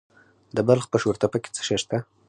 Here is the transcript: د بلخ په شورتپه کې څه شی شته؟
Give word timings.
د 0.55 0.57
بلخ 0.67 0.85
په 0.91 0.97
شورتپه 1.01 1.37
کې 1.43 1.49
څه 1.55 1.61
شی 1.67 1.77
شته؟ 1.81 1.97